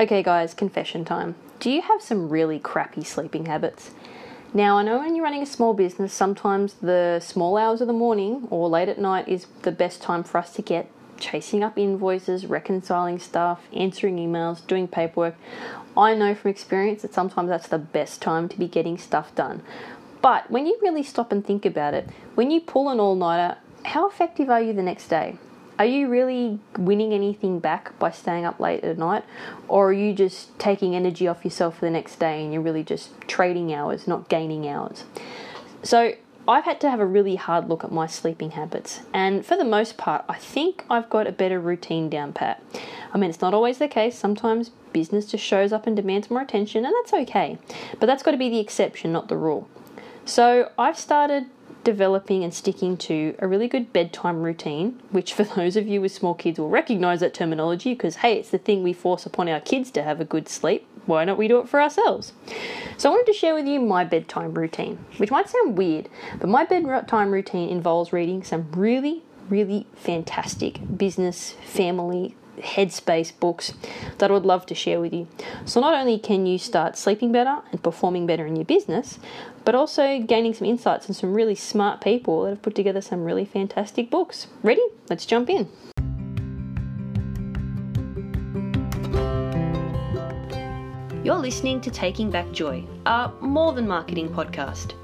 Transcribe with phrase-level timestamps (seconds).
[0.00, 1.34] Okay, guys, confession time.
[1.58, 3.90] Do you have some really crappy sleeping habits?
[4.54, 7.92] Now, I know when you're running a small business, sometimes the small hours of the
[7.92, 11.76] morning or late at night is the best time for us to get chasing up
[11.76, 15.34] invoices, reconciling stuff, answering emails, doing paperwork.
[15.94, 19.62] I know from experience that sometimes that's the best time to be getting stuff done.
[20.22, 23.58] But when you really stop and think about it, when you pull an all nighter,
[23.84, 25.36] how effective are you the next day?
[25.80, 29.24] Are you really winning anything back by staying up late at night?
[29.66, 32.84] Or are you just taking energy off yourself for the next day and you're really
[32.84, 35.04] just trading hours, not gaining hours?
[35.82, 36.12] So,
[36.46, 39.64] I've had to have a really hard look at my sleeping habits, and for the
[39.64, 42.62] most part, I think I've got a better routine down pat.
[43.14, 44.18] I mean, it's not always the case.
[44.18, 47.56] Sometimes business just shows up and demands more attention, and that's okay.
[47.98, 49.68] But that's got to be the exception, not the rule.
[50.26, 51.46] So I've started
[51.84, 56.12] developing and sticking to a really good bedtime routine, which for those of you with
[56.12, 59.60] small kids will recognize that terminology because, hey, it's the thing we force upon our
[59.60, 60.86] kids to have a good sleep.
[61.06, 62.32] Why not we do it for ourselves?
[62.96, 66.48] So, I wanted to share with you my bedtime routine, which might sound weird, but
[66.48, 73.72] my bedtime routine involves reading some really, really fantastic business, family, headspace books
[74.18, 75.28] that I would love to share with you.
[75.64, 79.18] So, not only can you start sleeping better and performing better in your business,
[79.64, 83.24] but also gaining some insights from some really smart people that have put together some
[83.24, 84.46] really fantastic books.
[84.62, 84.86] Ready?
[85.08, 85.68] Let's jump in.
[91.22, 94.94] You're listening to Taking Back Joy, a more than marketing podcast.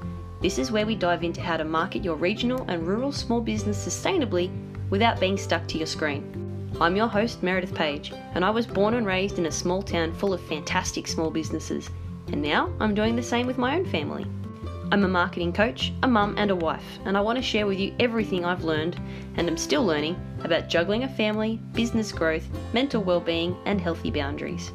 [0.41, 3.77] This is where we dive into how to market your regional and rural small business
[3.77, 4.51] sustainably
[4.89, 6.46] without being stuck to your screen.
[6.79, 10.13] I'm your host, Meredith Page, and I was born and raised in a small town
[10.13, 11.89] full of fantastic small businesses,
[12.27, 14.27] and now I'm doing the same with my own family.
[14.91, 17.79] I'm a marketing coach, a mum, and a wife, and I want to share with
[17.79, 19.01] you everything I've learned
[19.37, 24.71] and am still learning about juggling a family, business growth, mental well-being, and healthy boundaries.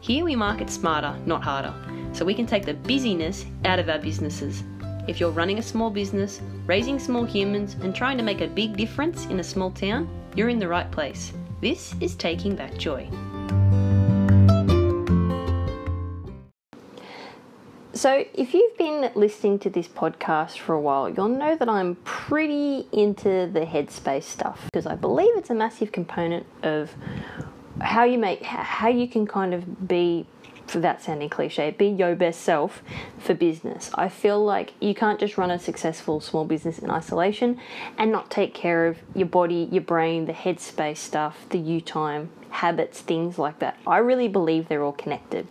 [0.00, 1.72] Here we market smarter, not harder,
[2.12, 4.62] so we can take the busyness out of our businesses.
[5.08, 8.76] If you're running a small business, raising small humans, and trying to make a big
[8.76, 11.32] difference in a small town, you're in the right place.
[11.58, 13.08] This is Taking Back Joy.
[17.94, 21.94] So, if you've been listening to this podcast for a while, you'll know that I'm
[22.04, 26.94] pretty into the headspace stuff because I believe it's a massive component of
[27.80, 30.26] how you make how you can kind of be
[30.66, 32.82] for that sounding cliche, be your best self
[33.18, 33.90] for business.
[33.94, 37.60] I feel like you can't just run a successful small business in isolation
[37.98, 42.30] and not take care of your body, your brain, the headspace stuff, the you time,
[42.50, 43.78] habits, things like that.
[43.86, 45.46] I really believe they're all connected.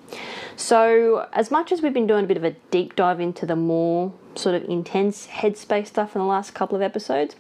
[0.56, 3.56] So, as much as we've been doing a bit of a deep dive into the
[3.56, 7.36] more sort of intense headspace stuff in the last couple of episodes,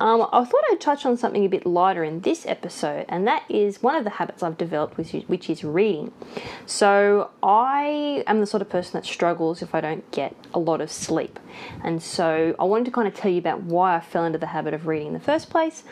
[0.00, 3.44] um, I thought I'd touch on something a bit lighter in this episode, and that
[3.48, 6.12] is one of the habits I've developed, which is, which is reading.
[6.66, 10.80] So, I am the sort of person that struggles if I don't get a lot
[10.80, 11.38] of sleep,
[11.82, 14.46] and so I wanted to kind of tell you about why I fell into the
[14.46, 15.82] habit of reading in the first place.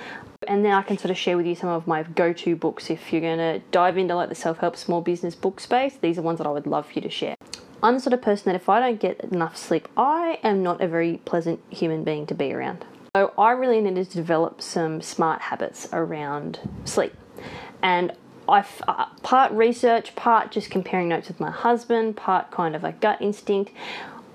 [0.49, 2.89] And then I can sort of share with you some of my go to books
[2.89, 5.99] if you're going to dive into like the self help small business book space.
[6.01, 7.35] These are ones that I would love for you to share.
[7.83, 10.81] I'm the sort of person that if I don't get enough sleep, I am not
[10.81, 12.87] a very pleasant human being to be around.
[13.15, 17.13] So I really needed to develop some smart habits around sleep.
[17.83, 18.13] And
[18.49, 22.93] I uh, part research, part just comparing notes with my husband, part kind of a
[22.93, 23.73] gut instinct.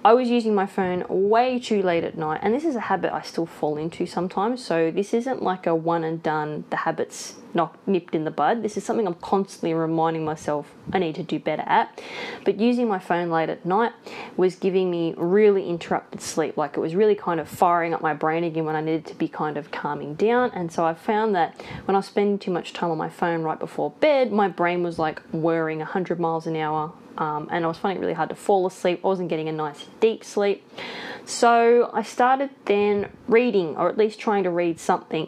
[0.06, 3.12] I was using my phone way too late at night, and this is a habit
[3.12, 4.64] I still fall into sometimes.
[4.64, 8.62] So, this isn't like a one and done, the habit's not nipped in the bud.
[8.62, 12.00] This is something I'm constantly reminding myself I need to do better at.
[12.44, 13.94] But using my phone late at night
[14.38, 16.56] was giving me really interrupted sleep.
[16.56, 19.16] Like it was really kind of firing up my brain again when I needed to
[19.16, 20.52] be kind of calming down.
[20.54, 23.42] And so I found that when I was spending too much time on my phone
[23.42, 27.68] right before bed, my brain was like whirring 100 miles an hour um, and I
[27.68, 29.02] was finding it really hard to fall asleep.
[29.04, 30.68] I wasn't getting a nice deep sleep.
[31.26, 35.28] So I started then reading, or at least trying to read something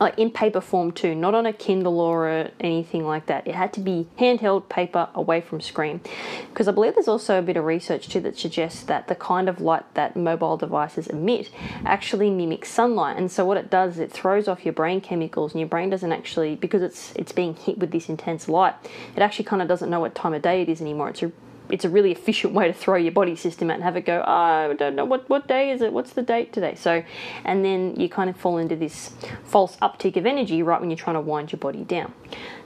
[0.00, 3.46] Uh, in paper form too, not on a Kindle or anything like that.
[3.46, 6.00] It had to be handheld paper away from screen.
[6.48, 9.48] Because I believe there's also a bit of research too that suggests that the kind
[9.48, 11.50] of light that mobile devices emit
[11.84, 13.16] actually mimics sunlight.
[13.16, 15.90] And so what it does is it throws off your brain chemicals and your brain
[15.90, 18.74] doesn't actually because it's it's being hit with this intense light,
[19.14, 21.10] it actually kind of doesn't know what time of day it is anymore.
[21.10, 21.30] It's a
[21.72, 24.22] it's a really efficient way to throw your body system out and have it go,
[24.24, 25.92] oh, I don't know what, what day is it?
[25.92, 26.74] What's the date today?
[26.74, 27.02] So,
[27.44, 29.10] and then you kind of fall into this
[29.42, 32.12] false uptick of energy right when you're trying to wind your body down.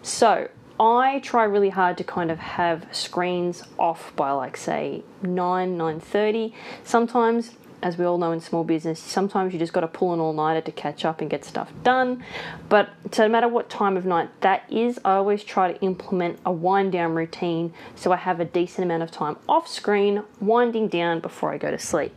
[0.03, 0.49] So,
[0.79, 6.53] I try really hard to kind of have screens off by like say 9 9:30
[6.85, 7.53] sometimes
[7.86, 10.32] as we all know in small business, sometimes you just got to pull an all
[10.32, 12.24] nighter to catch up and get stuff done.
[12.68, 16.40] But so no matter what time of night that is, I always try to implement
[16.44, 20.88] a wind down routine so I have a decent amount of time off screen, winding
[20.88, 22.12] down before I go to sleep.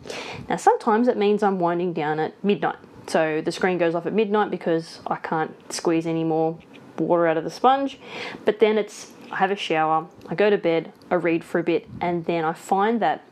[0.50, 2.77] Now, sometimes it means I'm winding down at midnight.
[3.06, 6.57] So the screen goes off at midnight because I can't squeeze any more
[6.98, 8.00] water out of the sponge.
[8.44, 11.63] But then it's I have a shower, I go to bed, I read for a
[11.63, 13.24] bit, and then I find that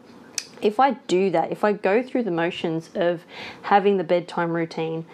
[0.62, 3.24] if I do that, if I go through the motions of
[3.63, 5.06] having the bedtime routine,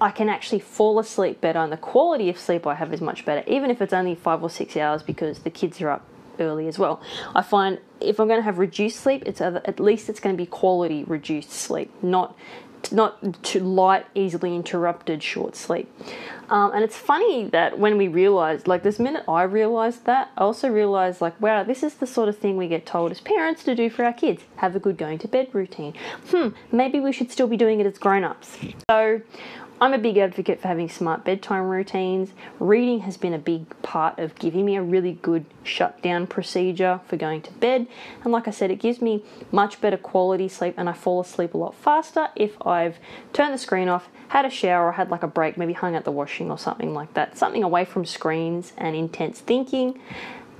[0.00, 3.24] I can actually fall asleep better, and the quality of sleep I have is much
[3.24, 6.04] better, even if it's only five or six hours because the kids are up
[6.40, 7.00] early as well.
[7.34, 10.42] I find if I'm going to have reduced sleep, it's at least it's going to
[10.42, 12.36] be quality reduced sleep, not
[12.92, 15.90] not too light, easily interrupted short sleep.
[16.50, 20.42] Um, and it's funny that when we realized, like this minute I realized that, I
[20.42, 23.64] also realized, like, wow, this is the sort of thing we get told as parents
[23.64, 24.42] to do for our kids.
[24.56, 25.94] Have a good going to bed routine.
[26.30, 28.58] Hmm, maybe we should still be doing it as grown ups.
[28.90, 29.22] So
[29.80, 32.30] I'm a big advocate for having smart bedtime routines.
[32.60, 37.16] Reading has been a big part of giving me a really good shutdown procedure for
[37.16, 37.88] going to bed.
[38.22, 41.54] And like I said, it gives me much better quality sleep and I fall asleep
[41.54, 42.98] a lot faster if I've
[43.32, 46.04] turned the screen off, had a shower, or had like a break, maybe hung out
[46.04, 47.36] the washing or something like that.
[47.36, 50.00] Something away from screens and intense thinking,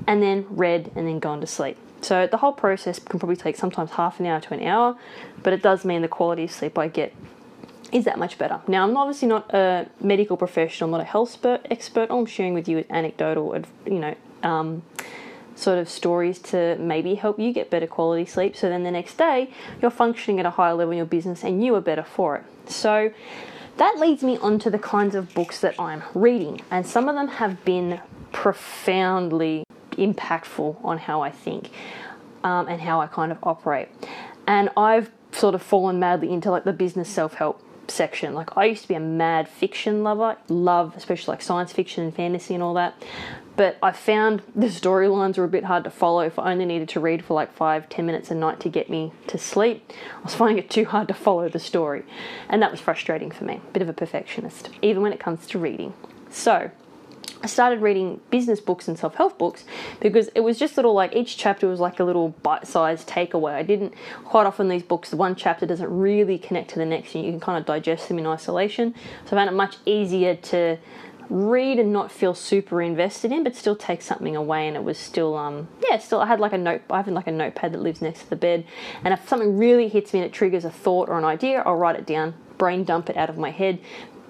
[0.09, 1.77] and then read and then gone to sleep.
[2.01, 4.99] So the whole process can probably take sometimes half an hour to an hour,
[5.43, 7.15] but it does mean the quality of sleep I get
[7.93, 8.61] is that much better.
[8.67, 12.11] Now, I'm obviously not a medical professional, I'm not a health expert.
[12.11, 14.83] All I'm sharing with you is anecdotal, you know, um,
[15.57, 18.57] sort of stories to maybe help you get better quality sleep.
[18.57, 19.51] So then the next day,
[19.81, 22.45] you're functioning at a higher level in your business and you are better for it.
[22.71, 23.13] So
[23.77, 27.17] that leads me on to the kinds of books that I'm reading, and some of
[27.17, 28.01] them have been
[28.33, 31.71] profoundly impactful on how I think
[32.43, 33.89] um, and how I kind of operate.
[34.47, 37.61] And I've sort of fallen madly into like the business self help
[37.91, 38.35] section.
[38.35, 42.15] Like I used to be a mad fiction lover, love especially like science fiction and
[42.15, 42.95] fantasy and all that.
[43.57, 46.89] But I found the storylines were a bit hard to follow if I only needed
[46.91, 49.93] to read for like five, ten minutes a night to get me to sleep.
[50.19, 52.05] I was finding it too hard to follow the story.
[52.49, 53.61] And that was frustrating for me.
[53.73, 55.95] Bit of a perfectionist, even when it comes to reading.
[56.31, 56.71] So
[57.43, 59.65] I started reading business books and self help books
[60.01, 63.53] because it was just little like each chapter was like a little bite sized takeaway.
[63.55, 63.95] I didn't
[64.25, 67.41] quite often these books, one chapter doesn't really connect to the next, and you can
[67.41, 68.95] kind of digest them in isolation.
[69.27, 70.79] So I found it much easier to
[71.31, 74.69] read and not feel super invested in, but still take something away.
[74.69, 77.27] And it was still, um, yeah, still I had like a note, I have like
[77.27, 78.67] a notepad that lives next to the bed,
[79.03, 81.77] and if something really hits me and it triggers a thought or an idea, I'll
[81.77, 83.81] write it down, brain dump it out of my head,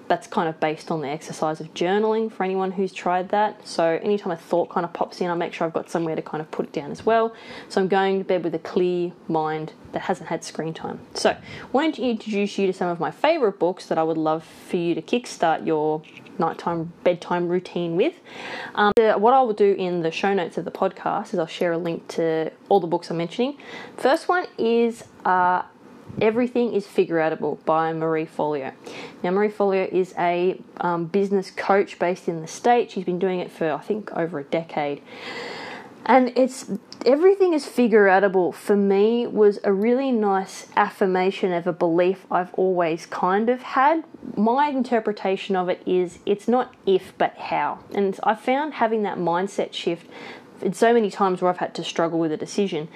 [0.07, 3.67] that's kind of based on the exercise of journaling for anyone who's tried that.
[3.67, 6.21] So anytime a thought kind of pops in, I make sure I've got somewhere to
[6.21, 7.33] kind of put it down as well.
[7.69, 10.99] So I'm going to bed with a clear mind that hasn't had screen time.
[11.13, 11.35] So
[11.71, 14.77] wanted to introduce you to some of my favorite books that I would love for
[14.77, 16.01] you to kickstart your
[16.37, 18.15] nighttime bedtime routine with.
[18.75, 21.71] Um, what I will do in the show notes of the podcast is I'll share
[21.71, 23.57] a link to all the books I'm mentioning.
[23.97, 25.63] First one is uh,
[26.21, 28.73] Everything is Figure Outable by Marie Forleo.
[29.21, 32.93] Now, Marie Forleo is a um, business coach based in the States.
[32.93, 35.01] She's been doing it for, I think, over a decade.
[36.05, 36.71] And it's
[37.03, 42.53] everything is figure outable for me was a really nice affirmation of a belief I've
[42.53, 44.03] always kind of had.
[44.37, 47.79] My interpretation of it is it's not if but how.
[47.93, 50.07] And I found having that mindset shift
[50.61, 52.87] in so many times where I've had to struggle with a decision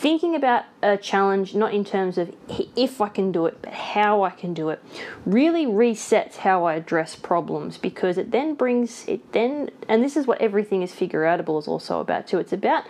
[0.00, 2.34] thinking about a challenge not in terms of
[2.74, 4.82] if I can do it, but how I can do it,
[5.26, 10.26] really resets how I address problems because it then brings it then, and this is
[10.26, 12.38] what everything is figure outable is also about too.
[12.38, 12.84] It's about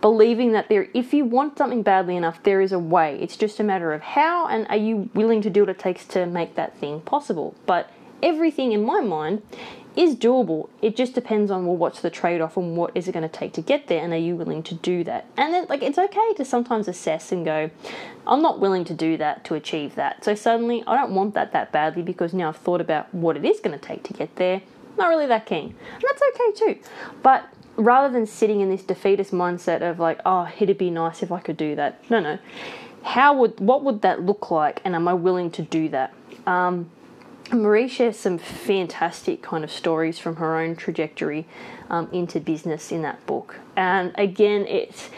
[0.00, 3.18] believing that there, if you want something badly enough, there is a way.
[3.20, 6.04] It's just a matter of how, and are you willing to do what it takes
[6.06, 7.56] to make that thing possible.
[7.66, 7.90] But
[8.22, 9.42] everything in my mind
[9.96, 10.68] is doable.
[10.82, 13.34] It just depends on well, what's the trade off and what is it going to
[13.34, 15.26] take to get there, and are you willing to do that?
[15.36, 17.70] And then, like, it's okay to sometimes assess and go,
[18.26, 20.24] I'm not willing to do that to achieve that.
[20.24, 23.44] So suddenly, I don't want that that badly because now I've thought about what it
[23.44, 24.62] is going to take to get there.
[24.98, 26.80] Not really that keen, and that's okay too.
[27.22, 31.30] But rather than sitting in this defeatist mindset of like, oh, it'd be nice if
[31.30, 32.02] I could do that.
[32.10, 32.38] No, no.
[33.02, 36.12] How would what would that look like, and am I willing to do that?
[36.46, 36.90] Um,
[37.52, 41.46] Marie shares some fantastic kind of stories from her own trajectory
[41.90, 43.56] um, into business in that book.
[43.76, 45.10] And again, it's,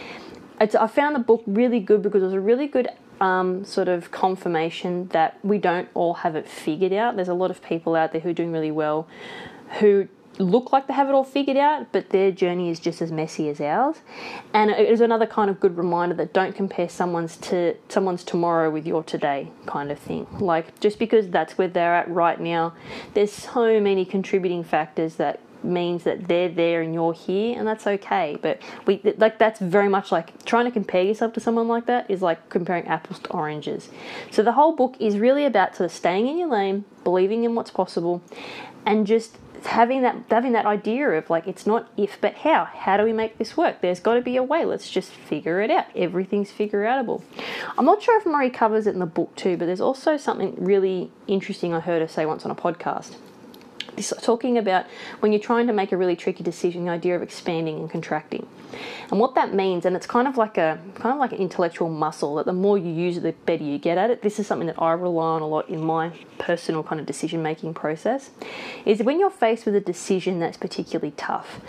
[0.61, 2.89] it's I found the book really good because it was a really good
[3.21, 7.17] um, sort of confirmation that we don't all have it figured out.
[7.17, 9.09] There's a lot of people out there who are doing really well
[9.81, 10.09] who
[10.39, 13.49] look like they have it all figured out, but their journey is just as messy
[13.49, 13.97] as ours.
[14.55, 18.71] And it is another kind of good reminder that don't compare someone's to someone's tomorrow
[18.71, 20.27] with your today kind of thing.
[20.39, 22.75] Like just because that's where they're at right now,
[23.15, 27.85] there's so many contributing factors that means that they're there and you're here and that's
[27.85, 31.87] okay but we like that's very much like trying to compare yourself to someone like
[31.87, 33.89] that is like comparing apples to oranges
[34.31, 37.57] so the whole book is really about sort of staying in your lane believing in
[37.57, 38.23] what's possible
[38.87, 39.37] and just
[39.67, 42.65] having that having that idea of like it's not if but how.
[42.65, 43.81] How do we make this work?
[43.81, 44.65] There's got to be a way.
[44.65, 45.87] Let's just figure it out.
[45.95, 47.23] Everything's figure outable
[47.77, 50.55] i'm not sure if marie covers it in the book too but there's also something
[50.59, 53.17] really interesting i heard her say once on a podcast
[54.03, 54.87] talking about
[55.21, 58.47] when you're trying to make a really tricky decision the idea of expanding and contracting.
[59.11, 61.89] And what that means and it's kind of like a kind of like an intellectual
[61.89, 64.23] muscle that the more you use it the better you get at it.
[64.23, 67.43] This is something that i rely on a lot in my personal kind of decision
[67.43, 68.31] making process
[68.85, 71.61] is when you're faced with a decision that's particularly tough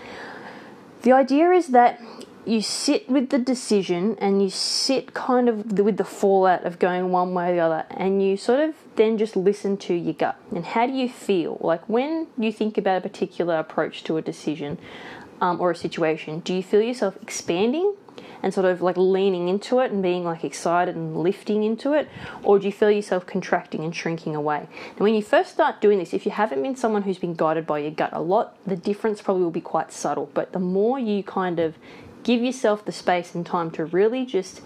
[1.02, 2.00] the idea is that
[2.46, 7.10] you sit with the decision and you sit kind of with the fallout of going
[7.10, 10.36] one way or the other and you sort of then just listen to your gut.
[10.54, 11.56] And how do you feel?
[11.62, 14.78] Like when you think about a particular approach to a decision
[15.40, 17.94] um, or a situation do you feel yourself expanding
[18.42, 22.10] and sort of like leaning into it and being like excited and lifting into it?
[22.42, 24.68] Or do you feel yourself contracting and shrinking away?
[24.90, 27.66] And when you first start doing this if you haven't been someone who's been guided
[27.66, 30.30] by your gut a lot the difference probably will be quite subtle.
[30.34, 31.78] But the more you kind of
[32.22, 34.60] give yourself the space and time to really just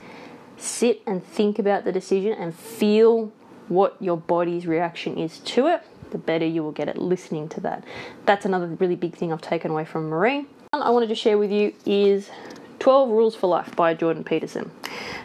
[0.57, 3.33] sit and think about the decision and feel
[3.69, 7.61] what your body's reaction is to it, the better you will get at listening to
[7.61, 7.85] that.
[8.27, 10.47] That's another really big thing I've taken away from Marie.
[10.71, 12.31] One I wanted to share with you is
[12.79, 14.71] 12 Rules for Life by Jordan Peterson.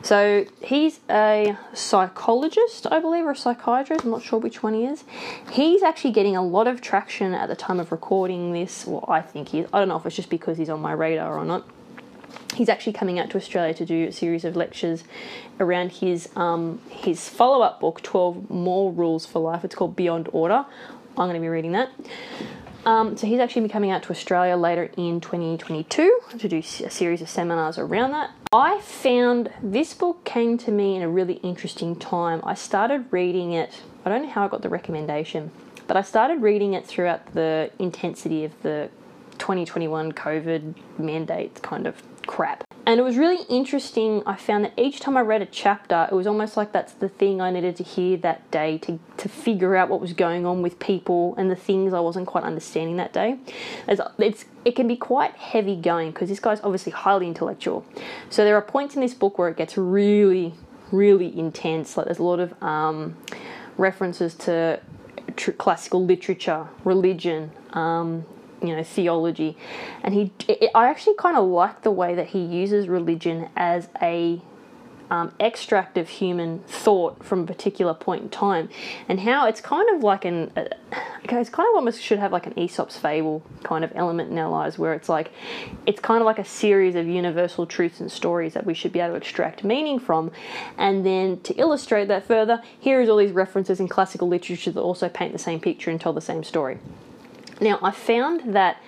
[0.01, 4.05] So he's a psychologist, I believe, or a psychiatrist.
[4.05, 5.03] I'm not sure which one he is.
[5.51, 8.87] He's actually getting a lot of traction at the time of recording this.
[8.87, 9.65] Well, I think he.
[9.73, 11.67] I don't know if it's just because he's on my radar or not
[12.59, 15.05] he's actually coming out to Australia to do a series of lectures
[15.61, 19.63] around his um, his follow up book, Twelve More Rules for Life.
[19.63, 20.65] It's called Beyond Order.
[21.17, 21.89] I'm going to be reading that.
[22.85, 27.21] Um, so he's actually coming out to Australia later in 2022 to do a series
[27.21, 28.31] of seminars around that.
[28.53, 32.41] I found this book came to me in a really interesting time.
[32.43, 33.81] I started reading it.
[34.05, 35.51] I don't know how I got the recommendation,
[35.87, 38.89] but I started reading it throughout the intensity of the
[39.39, 42.63] 2021 COVID mandate kind of crap.
[42.85, 44.21] And it was really interesting.
[44.27, 47.09] I found that each time I read a chapter, it was almost like that's the
[47.09, 50.61] thing I needed to hear that day to, to figure out what was going on
[50.61, 53.39] with people and the things I wasn't quite understanding that day.
[53.87, 57.83] It's, it can be quite heavy going because this guy's obviously highly intellectual.
[58.29, 60.53] So there are points in this book where it gets really,
[60.91, 61.97] really intense.
[61.97, 63.17] Like there's a lot of um,
[63.75, 64.79] references to
[65.57, 68.23] classical literature, religion, um,
[68.61, 69.57] you know theology.
[70.03, 73.89] And he it, i actually kind of like the way that he uses religion as
[74.01, 74.41] a
[75.09, 78.69] um, extract of human thought from a particular point in time,
[79.07, 80.65] and how it's kind of like an, uh,
[81.31, 84.49] it's kind of almost should have like an Aesop's fable kind of element in our
[84.49, 85.31] lives, where it's like,
[85.85, 88.99] it's kind of like a series of universal truths and stories that we should be
[88.99, 90.31] able to extract meaning from,
[90.77, 94.81] and then to illustrate that further, here is all these references in classical literature that
[94.81, 96.77] also paint the same picture and tell the same story.
[97.59, 98.81] Now, I found that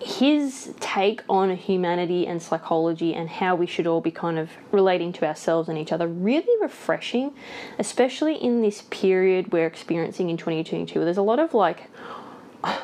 [0.00, 5.12] his take on humanity and psychology and how we should all be kind of relating
[5.14, 7.32] to ourselves and each other really refreshing,
[7.78, 11.00] especially in this period we're experiencing in 2022.
[11.04, 11.88] There's a lot of like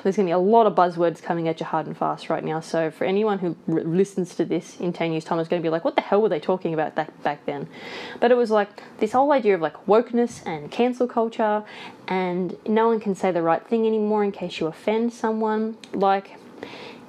[0.02, 2.44] there's going to be a lot of buzzwords coming at you hard and fast right
[2.44, 2.60] now.
[2.60, 5.70] So for anyone who listens to this in 10 years' time, is going to be
[5.70, 7.68] like, what the hell were they talking about that back then?
[8.18, 8.68] But it was like
[8.98, 11.64] this whole idea of like wokeness and cancel culture,
[12.08, 15.76] and no one can say the right thing anymore in case you offend someone.
[15.92, 16.36] Like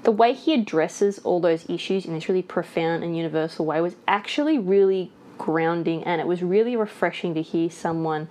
[0.04, 3.96] the way he addresses all those issues in this really profound and universal way was
[4.08, 8.28] actually really grounding and it was really refreshing to hear someone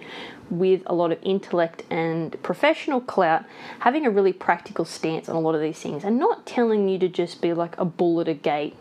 [0.48, 3.44] with a lot of intellect and professional clout
[3.80, 7.00] having a really practical stance on a lot of these things and not telling you
[7.00, 8.76] to just be like a bull at a gate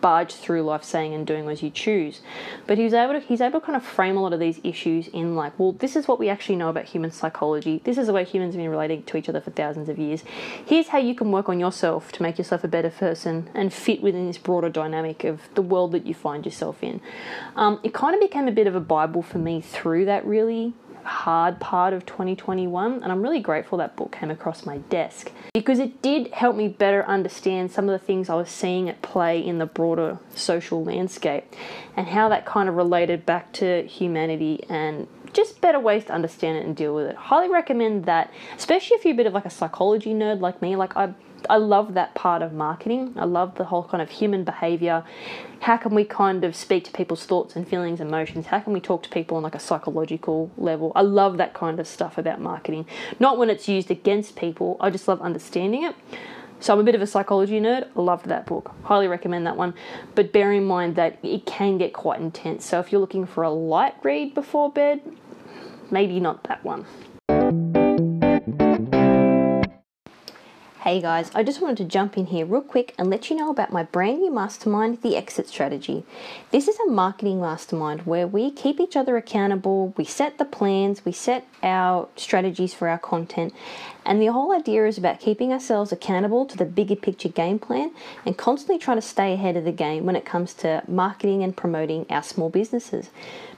[0.00, 2.20] barge through life saying and doing as you choose.
[2.66, 5.08] But he's able to he's able to kind of frame a lot of these issues
[5.08, 7.80] in like, well, this is what we actually know about human psychology.
[7.84, 10.24] This is the way humans have been relating to each other for thousands of years.
[10.64, 14.02] Here's how you can work on yourself to make yourself a better person and fit
[14.02, 17.00] within this broader dynamic of the world that you find yourself in.
[17.56, 20.74] Um, it kind of became a bit of a bible for me through that really
[21.08, 25.78] hard part of 2021, and I'm really grateful that book came across my desk because
[25.78, 29.44] it did help me better understand some of the things I was seeing at play
[29.44, 31.44] in the broader social landscape
[31.96, 36.58] and how that kind of related back to humanity and just better ways to understand
[36.58, 37.16] it and deal with it.
[37.16, 40.76] Highly recommend that, especially if you're a bit of like a psychology nerd like me.
[40.76, 41.14] Like I
[41.48, 43.14] I love that part of marketing.
[43.16, 45.04] I love the whole kind of human behavior.
[45.60, 48.46] How can we kind of speak to people's thoughts and feelings, emotions?
[48.46, 50.92] How can we talk to people on like a psychological level?
[50.94, 52.86] I love that kind of stuff about marketing.
[53.18, 54.76] Not when it's used against people.
[54.80, 55.94] I just love understanding it.
[56.60, 57.88] So I'm a bit of a psychology nerd.
[57.94, 58.74] Loved that book.
[58.82, 59.74] Highly recommend that one.
[60.14, 62.66] But bear in mind that it can get quite intense.
[62.66, 65.00] So if you're looking for a light read before bed,
[65.90, 66.84] maybe not that one.
[70.88, 73.50] Hey guys, I just wanted to jump in here real quick and let you know
[73.50, 76.02] about my brand new mastermind, The Exit Strategy.
[76.50, 81.04] This is a marketing mastermind where we keep each other accountable, we set the plans,
[81.04, 83.52] we set our strategies for our content,
[84.08, 87.90] and the whole idea is about keeping ourselves accountable to the bigger picture game plan
[88.24, 91.54] and constantly trying to stay ahead of the game when it comes to marketing and
[91.54, 93.10] promoting our small businesses.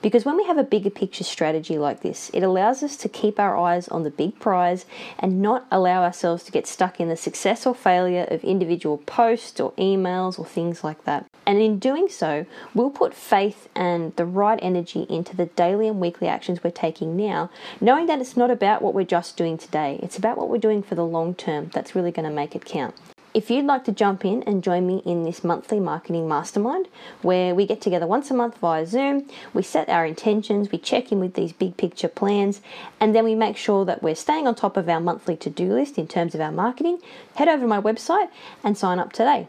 [0.02, 3.38] Because when we have a bigger picture strategy like this, it allows us to keep
[3.38, 4.86] our eyes on the big prize
[5.20, 9.60] and not allow ourselves to get stuck in the success or failure of individual posts
[9.60, 11.26] or emails or things like that.
[11.46, 16.00] And in doing so, we'll put faith and the right energy into the daily and
[16.00, 20.00] weekly actions we're taking now, knowing that it's not about what we're just doing today,
[20.02, 22.64] it's about what we're doing for the long term that's really going to make it
[22.64, 22.94] count.
[23.32, 26.88] If you'd like to jump in and join me in this monthly marketing mastermind,
[27.22, 31.12] where we get together once a month via Zoom, we set our intentions, we check
[31.12, 32.60] in with these big picture plans,
[32.98, 35.72] and then we make sure that we're staying on top of our monthly to do
[35.72, 36.98] list in terms of our marketing,
[37.36, 38.30] head over to my website
[38.64, 39.46] and sign up today.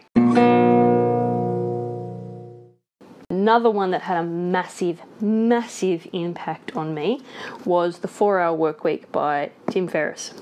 [3.31, 7.21] Another one that had a massive, massive impact on me
[7.65, 10.33] was The Four Hour Work Week by Tim Ferriss.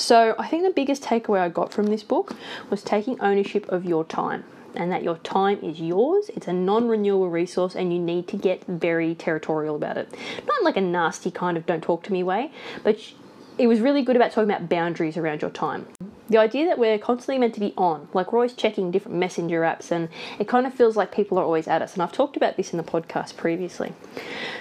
[0.00, 2.34] So, I think the biggest takeaway I got from this book
[2.70, 6.30] was taking ownership of your time and that your time is yours.
[6.34, 10.08] It's a non renewable resource and you need to get very territorial about it.
[10.46, 12.50] Not like a nasty kind of don't talk to me way,
[12.82, 12.98] but
[13.60, 15.86] it was really good about talking about boundaries around your time.
[16.30, 19.60] The idea that we're constantly meant to be on, like we're always checking different messenger
[19.60, 21.92] apps, and it kind of feels like people are always at us.
[21.92, 23.92] And I've talked about this in the podcast previously.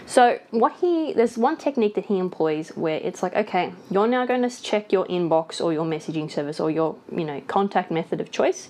[0.06, 4.26] So, what he there's one technique that he employs where it's like, okay, you're now
[4.26, 8.20] going to check your inbox or your messaging service or your you know contact method
[8.20, 8.68] of choice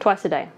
[0.00, 0.48] twice a day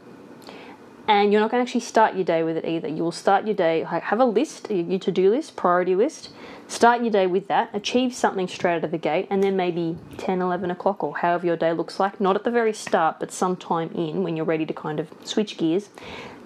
[1.08, 2.86] and you're not going to actually start your day with it either.
[2.86, 6.28] You will start your day, have a list, your to do list, priority list,
[6.68, 9.96] start your day with that, achieve something straight out of the gate, and then maybe
[10.18, 13.32] 10, 11 o'clock or however your day looks like, not at the very start, but
[13.32, 15.88] sometime in when you're ready to kind of switch gears.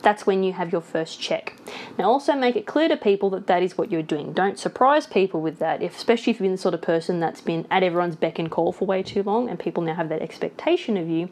[0.00, 1.54] That's when you have your first check.
[1.96, 4.32] Now, also make it clear to people that that is what you're doing.
[4.32, 7.40] Don't surprise people with that, if, especially if you've been the sort of person that's
[7.40, 10.20] been at everyone's beck and call for way too long and people now have that
[10.20, 11.28] expectation of you.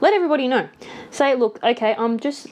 [0.00, 0.68] Let everybody know.
[1.10, 2.48] Say, look, okay, I'm just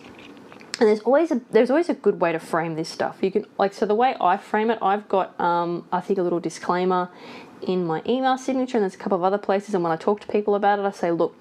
[0.79, 3.19] and there's always a there's always a good way to frame this stuff.
[3.23, 6.23] You can like so the way I frame it, I've got um, I think a
[6.23, 7.11] little disclaimer
[7.62, 9.75] in my email signature, and there's a couple of other places.
[9.75, 11.35] And when I talk to people about it, I say, look,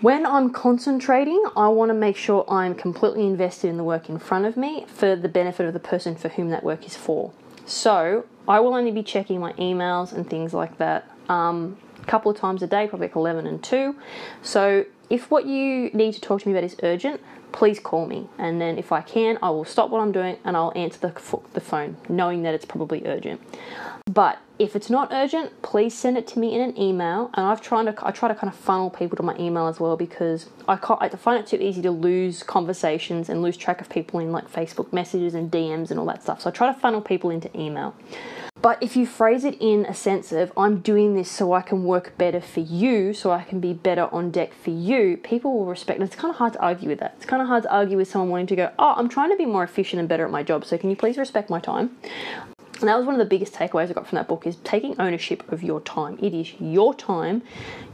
[0.00, 4.18] when I'm concentrating, I want to make sure I'm completely invested in the work in
[4.18, 7.32] front of me for the benefit of the person for whom that work is for.
[7.64, 12.30] So I will only be checking my emails and things like that um, a couple
[12.30, 13.96] of times a day, probably like 11 and 2.
[14.42, 17.20] So if what you need to talk to me about is urgent,
[17.54, 18.28] please call me.
[18.36, 21.40] And then if I can, I will stop what I'm doing and I'll answer the,
[21.52, 23.40] the phone, knowing that it's probably urgent.
[24.06, 27.30] But if it's not urgent, please send it to me in an email.
[27.34, 29.78] And I've tried to I try to kind of funnel people to my email as
[29.78, 33.88] well because I, I find it too easy to lose conversations and lose track of
[33.88, 36.42] people in like Facebook messages and DMs and all that stuff.
[36.42, 37.94] So I try to funnel people into email.
[38.64, 41.84] But if you phrase it in a sense of, I'm doing this so I can
[41.84, 45.66] work better for you, so I can be better on deck for you, people will
[45.66, 46.00] respect.
[46.00, 47.12] And it's kind of hard to argue with that.
[47.18, 49.36] It's kind of hard to argue with someone wanting to go, Oh, I'm trying to
[49.36, 51.96] be more efficient and better at my job, so can you please respect my time?
[52.80, 55.00] And that was one of the biggest takeaways I got from that book is taking
[55.00, 56.18] ownership of your time.
[56.20, 57.42] It is your time.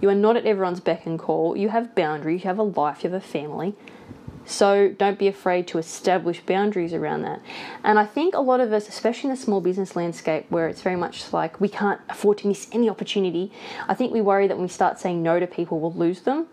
[0.01, 1.57] You are not at everyone's beck and call.
[1.57, 3.75] You have boundaries, you have a life, you have a family.
[4.47, 7.41] So don't be afraid to establish boundaries around that.
[7.85, 10.83] And I think a lot of us, especially in the small business landscape where it's
[10.83, 13.53] very much like we can't afford to miss any opportunity,
[13.87, 16.47] I think we worry that when we start saying no to people, we'll lose them.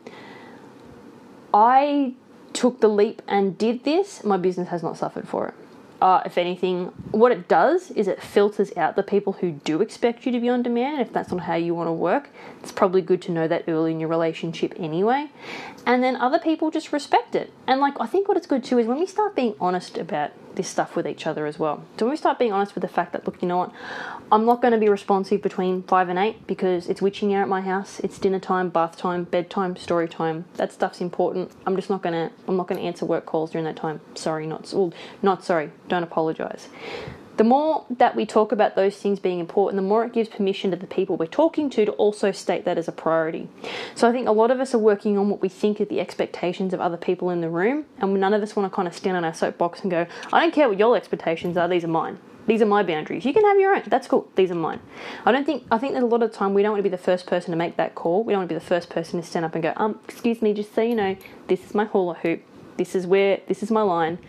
[1.54, 2.14] I
[2.58, 5.67] took the leap and did this, my business has not suffered for it
[6.02, 10.26] uh, if anything, what it does is it filters out the people who do expect
[10.26, 11.02] you to be on demand.
[11.02, 12.30] If that's not how you want to work,
[12.62, 15.30] it's probably good to know that early in your relationship anyway.
[15.86, 17.52] And then other people just respect it.
[17.66, 20.32] And like, I think what it's good too is when we start being honest about
[20.58, 21.86] this stuff with each other as well.
[21.98, 23.72] So when we start being honest with the fact that, look, you know what,
[24.32, 27.48] I'm not going to be responsive between five and eight because it's witching hour at
[27.48, 28.02] my house.
[28.02, 30.46] It's dinner time, bath time, bedtime, story time.
[30.56, 31.52] That stuff's important.
[31.66, 32.32] I'm just not gonna.
[32.48, 34.02] I'm not gonna answer work calls during that time.
[34.16, 35.72] Sorry, not well, not sorry.
[35.88, 36.68] Don't apologize.
[37.38, 40.72] The more that we talk about those things being important, the more it gives permission
[40.72, 43.48] to the people we're talking to to also state that as a priority.
[43.94, 46.00] So I think a lot of us are working on what we think are the
[46.00, 48.96] expectations of other people in the room, and none of us want to kind of
[48.96, 51.90] stand on our soapbox and go, I don't care what your expectations are, these are
[51.90, 52.18] mine.
[52.48, 53.26] These are my boundaries.
[53.26, 53.84] You can have your own.
[53.86, 54.32] That's cool.
[54.36, 54.80] These are mine.
[55.26, 55.66] I don't think.
[55.70, 57.52] I think that a lot of time we don't want to be the first person
[57.52, 58.24] to make that call.
[58.24, 60.42] We don't want to be the first person to stand up and go, um, excuse
[60.42, 62.42] me, just so you know, this is my hula hoop.
[62.78, 63.42] This is where.
[63.48, 64.20] This is my line.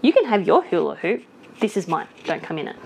[0.00, 1.22] You can have your hula hoop.
[1.60, 2.08] This is mine.
[2.24, 2.76] Don't come in it.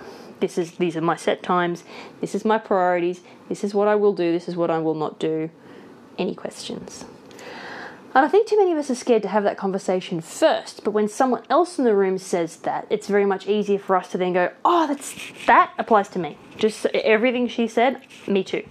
[0.41, 0.73] This is.
[0.73, 1.85] These are my set times.
[2.21, 3.21] This is my priorities.
[3.49, 4.33] This is what I will do.
[4.33, 5.51] This is what I will not do.
[6.19, 7.05] Any questions?
[8.15, 10.85] And I think too many of us are scared to have that conversation first.
[10.85, 14.09] But when someone else in the room says that, it's very much easier for us
[14.13, 15.15] to then go, "Oh, that's
[15.47, 18.67] that applies to me." Just everything she said, me too.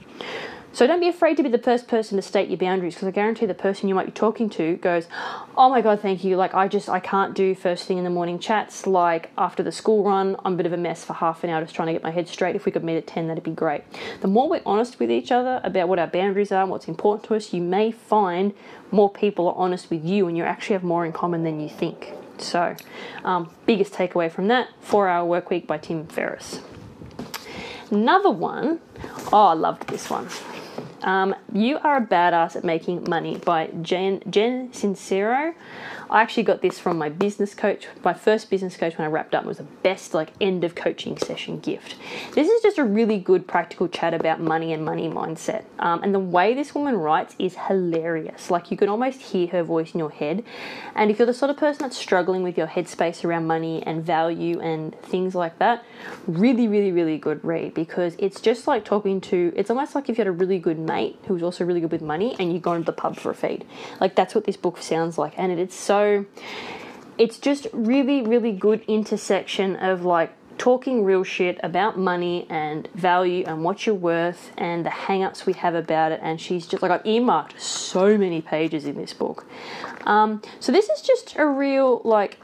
[0.75, 3.11] So don't be afraid to be the first person to state your boundaries because I
[3.11, 5.07] guarantee the person you might be talking to goes,
[5.55, 6.35] "Oh my god, thank you.
[6.35, 8.85] Like I just I can't do first thing in the morning chats.
[8.85, 11.61] Like after the school run, I'm a bit of a mess for half an hour
[11.61, 12.57] just trying to get my head straight.
[12.57, 13.83] If we could meet at 10, that'd be great."
[14.19, 17.25] The more we're honest with each other about what our boundaries are and what's important
[17.29, 18.53] to us, you may find
[18.91, 21.69] more people are honest with you and you actually have more in common than you
[21.69, 22.11] think.
[22.37, 22.75] So,
[23.23, 26.59] um, biggest takeaway from that: Four Hour Work Week by Tim Ferriss.
[27.89, 28.81] Another one,
[29.31, 30.27] oh, I loved this one.
[31.05, 35.53] Um, you are a badass at making money by Jen Jen Sincero.
[36.09, 37.87] I actually got this from my business coach.
[38.03, 41.17] My first business coach when I wrapped up was the best like end of coaching
[41.17, 41.95] session gift.
[42.33, 45.63] This is just a really good practical chat about money and money mindset.
[45.79, 48.51] Um, and the way this woman writes is hilarious.
[48.51, 50.43] Like you can almost hear her voice in your head.
[50.93, 54.03] And if you're the sort of person that's struggling with your headspace around money and
[54.03, 55.83] value and things like that,
[56.27, 59.53] really, really, really good read because it's just like talking to.
[59.55, 62.01] It's almost like if you had a really good mate who's also really good with
[62.01, 63.65] money and you go into the pub for a feed.
[63.99, 66.25] Like that's what this book sounds like, and it is so so
[67.17, 73.43] it's just really, really good intersection of like talking real shit about money and value
[73.45, 76.19] and what you're worth and the hang-ups we have about it.
[76.21, 79.45] And she's just like i've earmarked so many pages in this book.
[80.05, 82.37] Um, so this is just a real like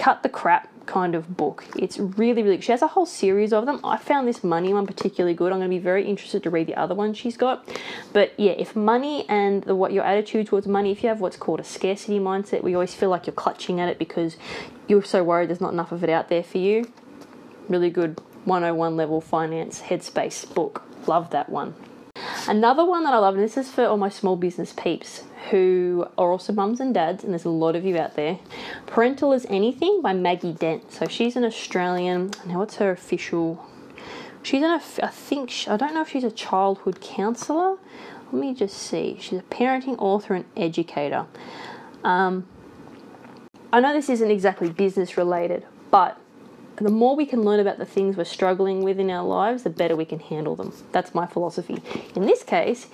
[0.00, 1.66] cut the crap kind of book.
[1.76, 2.60] It's really, really.
[2.62, 3.80] She has a whole series of them.
[3.84, 5.52] I found this money one particularly good.
[5.52, 7.68] I'm going to be very interested to read the other one she's got.
[8.14, 11.36] But yeah, if money and the, what your attitude towards money, if you have what's
[11.36, 14.38] called a scarcity mindset, we always feel like you're clutching at it because
[14.88, 16.90] you're so worried there's not enough of it out there for you.
[17.68, 20.82] Really good 101 level finance headspace book.
[21.06, 21.74] Love that one.
[22.48, 26.06] Another one that I love, and this is for all my small business peeps who
[26.18, 28.38] are also mums and dads, and there's a lot of you out there.
[28.86, 30.92] Parental as Anything by Maggie Dent.
[30.92, 32.32] So she's an Australian.
[32.46, 33.66] Now, what's her official?
[34.42, 37.76] She's an, I think, I don't know if she's a childhood counsellor.
[38.32, 39.16] Let me just see.
[39.20, 41.26] She's a parenting author and educator.
[42.04, 42.46] Um,
[43.72, 46.18] I know this isn't exactly business related, but
[46.76, 49.70] the more we can learn about the things we're struggling with in our lives, the
[49.70, 50.72] better we can handle them.
[50.92, 51.82] That's my philosophy.
[52.14, 52.86] In this case,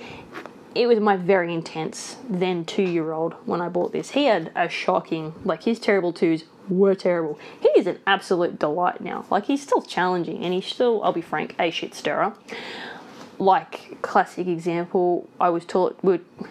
[0.76, 4.10] it was my very intense then two year old when I bought this.
[4.10, 7.38] He had a shocking, like his terrible twos were terrible.
[7.60, 9.24] He is an absolute delight now.
[9.30, 12.34] Like he's still challenging and he's still, I'll be frank, a shit stirrer.
[13.38, 15.96] Like classic example, I was toilet,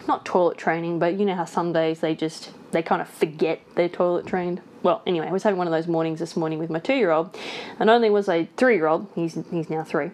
[0.06, 3.60] not toilet training, but you know how some days they just they kind of forget
[3.74, 6.70] they're toilet trained well, anyway, I was having one of those mornings this morning with
[6.70, 7.36] my two year old,
[7.80, 10.12] and only was I three year old, he's, he's now three,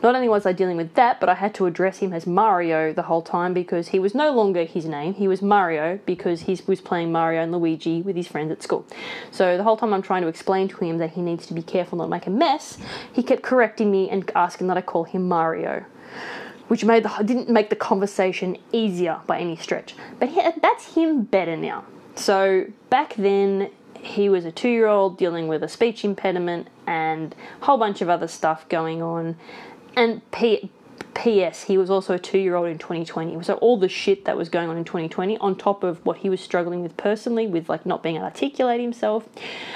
[0.00, 2.92] not only was I dealing with that, but I had to address him as Mario
[2.92, 5.14] the whole time because he was no longer his name.
[5.14, 8.86] He was Mario because he was playing Mario and Luigi with his friends at school.
[9.32, 11.62] So the whole time I'm trying to explain to him that he needs to be
[11.62, 12.78] careful not to make a mess,
[13.12, 15.84] he kept correcting me and asking that I call him Mario
[16.68, 19.94] which made the didn't make the conversation easier by any stretch.
[20.18, 21.84] But he, that's him better now.
[22.14, 27.34] So back then, he was a two year old dealing with a speech impediment and
[27.60, 29.36] a whole bunch of other stuff going on.
[29.96, 30.70] And P-
[31.14, 31.64] P.S.
[31.64, 33.42] He was also a two year old in 2020.
[33.42, 36.28] So all the shit that was going on in 2020, on top of what he
[36.28, 39.28] was struggling with personally, with like not being able to articulate himself.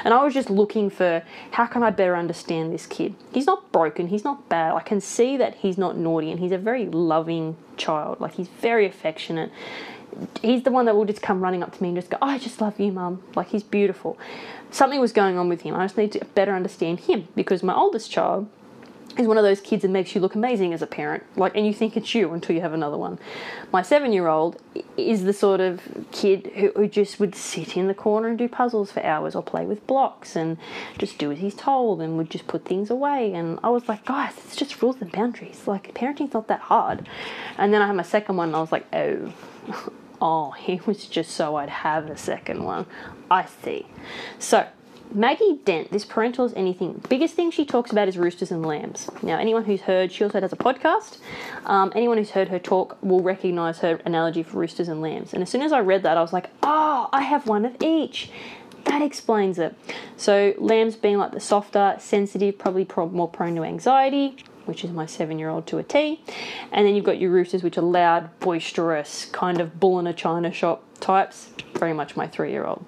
[0.04, 3.14] And I was just looking for how can I better understand this kid?
[3.32, 4.74] He's not broken, he's not bad.
[4.74, 8.20] I can see that he's not naughty and he's a very loving child.
[8.20, 9.52] Like he's very affectionate
[10.42, 12.26] he's the one that will just come running up to me and just go, oh,
[12.26, 13.22] I just love you, mum.
[13.34, 14.18] Like, he's beautiful.
[14.70, 15.74] Something was going on with him.
[15.74, 18.48] I just need to better understand him because my oldest child
[19.18, 21.24] is one of those kids that makes you look amazing as a parent.
[21.36, 23.18] Like, and you think it's you until you have another one.
[23.72, 24.60] My seven year old
[24.96, 25.80] is the sort of
[26.12, 29.42] kid who, who just would sit in the corner and do puzzles for hours or
[29.42, 30.58] play with blocks and
[30.98, 33.32] just do as he's told and would just put things away.
[33.32, 35.66] And I was like, guys, it's just rules and boundaries.
[35.66, 37.08] Like, parenting's not that hard.
[37.58, 39.32] And then I had my second one and I was like, oh.
[40.18, 42.86] Oh, he was just so I'd have a second one.
[43.30, 43.84] I see.
[44.38, 44.66] So,
[45.12, 47.00] Maggie Dent, this parental is anything.
[47.08, 49.08] Biggest thing she talks about is roosters and lambs.
[49.22, 51.18] Now, anyone who's heard, she also does a podcast.
[51.64, 55.32] Um, anyone who's heard her talk will recognize her analogy for roosters and lambs.
[55.32, 57.76] And as soon as I read that, I was like, oh, I have one of
[57.82, 58.30] each.
[58.84, 59.74] That explains it.
[60.16, 64.90] So, lambs being like the softer, sensitive, probably pro- more prone to anxiety, which is
[64.90, 66.20] my seven year old to a T.
[66.72, 70.12] And then you've got your roosters, which are loud, boisterous, kind of bull in a
[70.12, 72.84] china shop types, very much my three year old.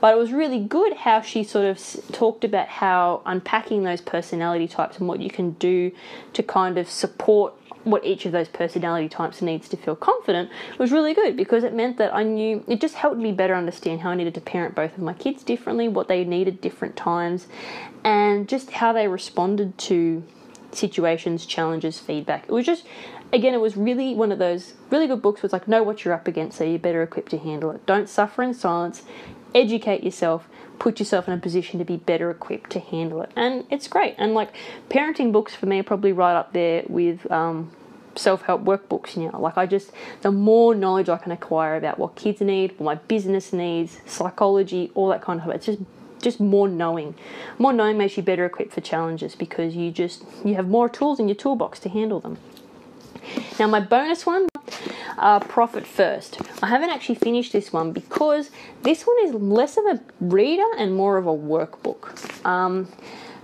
[0.00, 1.80] But it was really good how she sort of
[2.12, 5.92] talked about how unpacking those personality types and what you can do
[6.32, 7.54] to kind of support
[7.84, 11.74] what each of those personality types needs to feel confident was really good because it
[11.74, 14.74] meant that I knew it just helped me better understand how I needed to parent
[14.74, 17.46] both of my kids differently, what they needed different times,
[18.04, 20.22] and just how they responded to
[20.72, 22.44] situations, challenges, feedback.
[22.44, 22.84] It was just
[23.32, 25.42] again, it was really one of those really good books.
[25.42, 27.84] Was like know what you're up against, so you're better equipped to handle it.
[27.86, 29.02] Don't suffer in silence.
[29.54, 30.48] Educate yourself.
[30.78, 34.14] Put yourself in a position to be better equipped to handle it, and it's great.
[34.18, 34.52] And like
[34.88, 37.70] parenting books for me are probably right up there with um,
[38.16, 39.38] self-help workbooks now.
[39.38, 42.94] Like I just, the more knowledge I can acquire about what kids need, what my
[42.94, 45.78] business needs, psychology, all that kind of stuff it's just
[46.22, 47.14] just more knowing.
[47.58, 51.20] More knowing makes you better equipped for challenges because you just you have more tools
[51.20, 52.38] in your toolbox to handle them.
[53.58, 54.48] Now, my bonus one,
[55.18, 56.40] uh, Profit First.
[56.62, 58.50] I haven't actually finished this one because
[58.82, 62.44] this one is less of a reader and more of a workbook.
[62.44, 62.88] Um,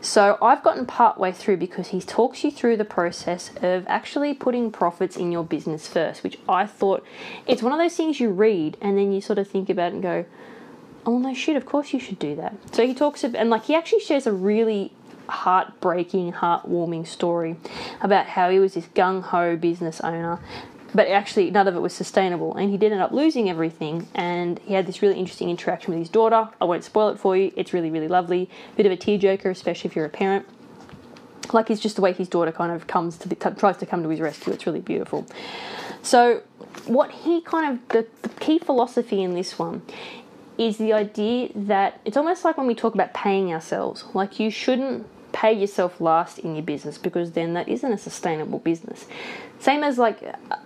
[0.00, 4.32] so I've gotten part way through because he talks you through the process of actually
[4.32, 7.04] putting profits in your business first, which I thought
[7.46, 10.02] it's one of those things you read and then you sort of think about and
[10.02, 10.24] go,
[11.06, 12.54] oh no shit, of course you should do that.
[12.74, 14.92] So he talks about, and like he actually shares a really
[15.28, 17.56] heartbreaking, heartwarming story
[18.00, 20.38] about how he was this gung ho business owner,
[20.94, 22.54] but actually none of it was sustainable.
[22.54, 24.08] And he did end up losing everything.
[24.14, 26.48] And he had this really interesting interaction with his daughter.
[26.60, 28.48] I won't spoil it for you, it's really, really lovely.
[28.76, 30.46] Bit of a tearjerker, especially if you're a parent.
[31.52, 34.02] Like it's just the way his daughter kind of comes to the, tries to come
[34.02, 34.52] to his rescue.
[34.52, 35.26] It's really beautiful.
[36.02, 36.42] So,
[36.86, 39.82] what he kind of the, the key philosophy in this one
[40.58, 44.04] is the idea that it's almost like when we talk about paying ourselves.
[44.12, 48.58] Like you shouldn't pay yourself last in your business because then that isn't a sustainable
[48.58, 49.06] business.
[49.60, 50.22] Same as like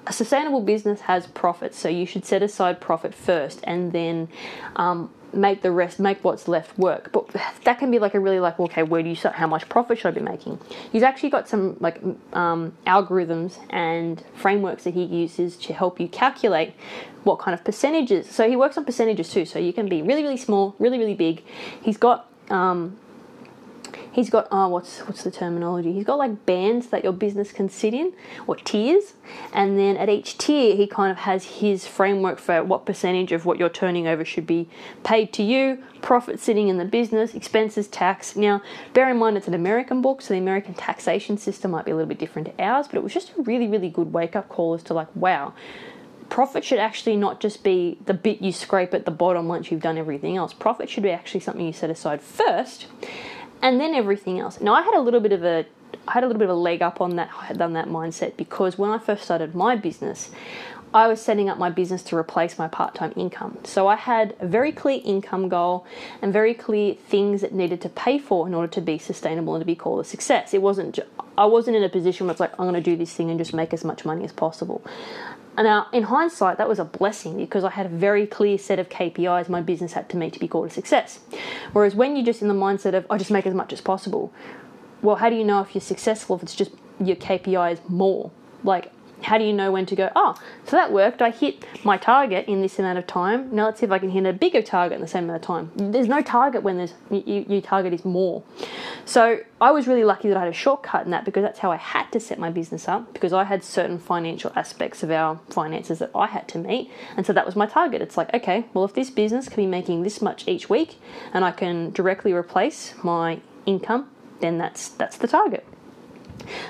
[0.06, 4.28] a sustainable business has profits, so you should set aside profit first and then
[4.76, 7.10] um, make the rest, make what's left work.
[7.12, 7.28] But
[7.64, 9.34] that can be like a really like, okay, where do you start?
[9.34, 10.58] How much profit should I be making?
[10.90, 12.00] He's actually got some like
[12.32, 16.74] um, algorithms and frameworks that he uses to help you calculate
[17.24, 18.28] what kind of percentages.
[18.28, 19.44] So he works on percentages too.
[19.44, 21.42] So you can be really, really small, really, really big.
[21.82, 22.98] He's got um,
[24.12, 25.92] he's got oh what's what's the terminology?
[25.92, 28.12] He's got like bands that your business can sit in
[28.46, 29.14] or tiers?
[29.52, 33.44] And then at each tier he kind of has his framework for what percentage of
[33.44, 34.68] what you're turning over should be
[35.02, 38.36] paid to you profit sitting in the business expenses tax.
[38.36, 41.90] Now bear in mind it's an american book so the american taxation system might be
[41.90, 44.36] a little bit different to ours but it was just a really really good wake
[44.36, 45.54] up call as to like wow
[46.28, 49.82] profit should actually not just be the bit you scrape at the bottom once you've
[49.82, 50.54] done everything else.
[50.54, 52.86] Profit should be actually something you set aside first
[53.62, 54.60] and then everything else.
[54.60, 55.64] Now I had a little bit of a
[56.08, 58.76] I had a little bit of a leg up on that on that mindset because
[58.76, 60.30] when I first started my business,
[60.94, 63.56] I was setting up my business to replace my part-time income.
[63.64, 65.86] So I had a very clear income goal
[66.20, 69.62] and very clear things that needed to pay for in order to be sustainable and
[69.62, 70.52] to be called a success.
[70.52, 70.98] It wasn't
[71.38, 73.38] I wasn't in a position where it's like I'm going to do this thing and
[73.38, 74.82] just make as much money as possible.
[75.56, 78.78] Now, uh, in hindsight, that was a blessing because I had a very clear set
[78.78, 81.20] of KPIs my business had to meet to be called a success.
[81.72, 84.32] Whereas when you're just in the mindset of, I just make as much as possible,
[85.02, 88.30] well, how do you know if you're successful if it's just your KPIs more?
[88.64, 90.34] Like, how do you know when to go, oh,
[90.66, 91.22] so that worked.
[91.22, 93.54] I hit my target in this amount of time.
[93.54, 95.46] Now let's see if I can hit a bigger target in the same amount of
[95.46, 95.70] time.
[95.76, 98.42] There's no target when there's your target is more.
[99.04, 101.70] So I was really lucky that I had a shortcut in that because that's how
[101.70, 105.40] I had to set my business up because I had certain financial aspects of our
[105.50, 106.90] finances that I had to meet.
[107.16, 108.02] And so that was my target.
[108.02, 110.98] It's like, okay, well, if this business can be making this much each week
[111.32, 114.08] and I can directly replace my income,
[114.40, 115.64] then that's that's the target.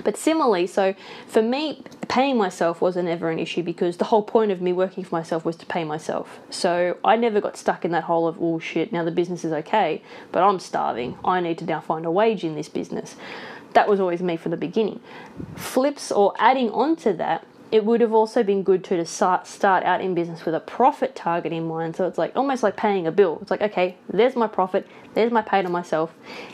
[0.05, 0.94] But similarly, so
[1.27, 5.05] for me, paying myself wasn't ever an issue because the whole point of me working
[5.05, 6.40] for myself was to pay myself.
[6.51, 9.53] So I never got stuck in that hole of, oh shit, now the business is
[9.53, 11.18] okay, but I'm starving.
[11.25, 13.16] I need to now find a wage in this business.
[13.72, 15.01] That was always me from the beginning.
[15.57, 19.47] Flips or adding on to that it would have also been good to, to start,
[19.47, 21.97] start out in business with a profit target in mind.
[21.97, 23.39] So it's like almost like paying a bill.
[23.41, 26.13] It's like, okay, there's my profit, there's my pay to myself.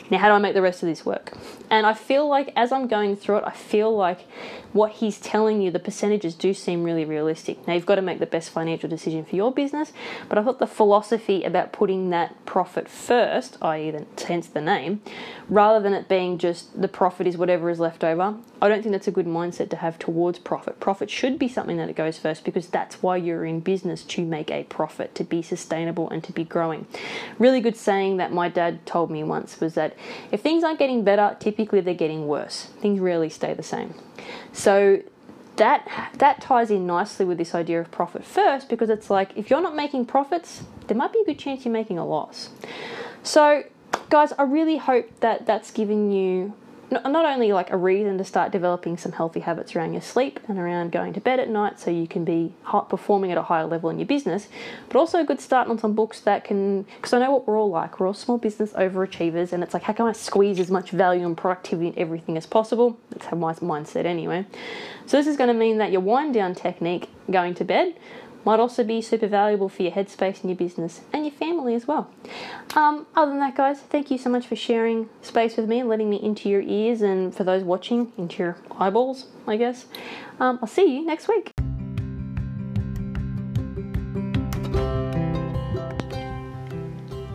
[0.09, 1.33] Now, how do I make the rest of this work?
[1.69, 4.21] And I feel like as I'm going through it, I feel like
[4.71, 7.67] what he's telling you, the percentages do seem really realistic.
[7.67, 9.91] Now, you've got to make the best financial decision for your business,
[10.29, 13.93] but I thought the philosophy about putting that profit first, i.e.,
[14.25, 15.01] hence the name,
[15.49, 18.93] rather than it being just the profit is whatever is left over, I don't think
[18.93, 20.79] that's a good mindset to have towards profit.
[20.79, 24.23] Profit should be something that it goes first because that's why you're in business to
[24.23, 26.85] make a profit, to be sustainable and to be growing.
[27.37, 29.95] Really good saying that my dad told me once was that
[30.31, 32.65] if things aren't getting better, typically they're getting worse.
[32.81, 33.93] Things rarely stay the same.
[34.53, 35.01] So
[35.55, 39.49] that that ties in nicely with this idea of profit first because it's like if
[39.49, 42.49] you're not making profits, there might be a good chance you're making a loss.
[43.23, 43.63] So
[44.09, 46.53] guys, I really hope that that's given you
[46.91, 50.57] not only like a reason to start developing some healthy habits around your sleep and
[50.57, 52.53] around going to bed at night so you can be
[52.89, 54.47] performing at a higher level in your business,
[54.87, 57.59] but also a good start on some books that can, because I know what we're
[57.59, 57.99] all like.
[57.99, 61.25] We're all small business overachievers, and it's like, how can I squeeze as much value
[61.25, 62.97] and productivity in everything as possible?
[63.11, 64.45] That's my mindset anyway.
[65.05, 67.95] So, this is going to mean that your wind down technique going to bed
[68.45, 71.87] might also be super valuable for your headspace and your business and your family as
[71.87, 72.09] well.
[72.75, 75.89] Um, other than that, guys, thank you so much for sharing space with me and
[75.89, 79.85] letting me into your ears, and for those watching, into your eyeballs, I guess.
[80.39, 81.51] Um, I'll see you next week.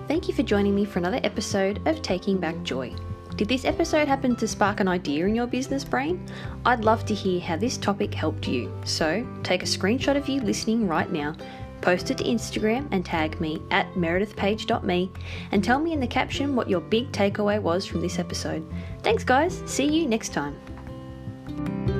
[0.08, 2.94] Thank you for joining me for another episode of Taking Back Joy.
[3.36, 6.24] Did this episode happen to spark an idea in your business brain?
[6.64, 8.72] I'd love to hear how this topic helped you.
[8.84, 11.34] So take a screenshot of you listening right now,
[11.80, 15.10] post it to Instagram and tag me at meredithpage.me
[15.50, 18.64] and tell me in the caption what your big takeaway was from this episode.
[19.02, 19.62] Thanks, guys.
[19.66, 21.93] See you next time.